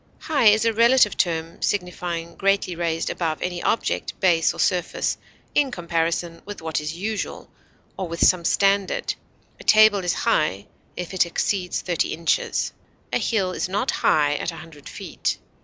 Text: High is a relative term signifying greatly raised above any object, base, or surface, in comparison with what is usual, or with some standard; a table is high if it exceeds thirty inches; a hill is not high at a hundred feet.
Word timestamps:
High 0.21 0.45
is 0.47 0.65
a 0.65 0.73
relative 0.73 1.15
term 1.15 1.61
signifying 1.61 2.33
greatly 2.33 2.75
raised 2.75 3.11
above 3.11 3.39
any 3.39 3.61
object, 3.61 4.19
base, 4.19 4.51
or 4.51 4.59
surface, 4.59 5.15
in 5.53 5.69
comparison 5.69 6.41
with 6.43 6.59
what 6.59 6.81
is 6.81 6.97
usual, 6.97 7.51
or 7.97 8.07
with 8.07 8.25
some 8.27 8.43
standard; 8.43 9.13
a 9.59 9.63
table 9.63 9.99
is 10.03 10.13
high 10.25 10.65
if 10.97 11.13
it 11.13 11.27
exceeds 11.27 11.81
thirty 11.81 12.13
inches; 12.15 12.73
a 13.13 13.19
hill 13.19 13.51
is 13.51 13.69
not 13.69 13.91
high 14.01 14.33
at 14.37 14.51
a 14.51 14.55
hundred 14.55 14.89
feet. 14.89 15.37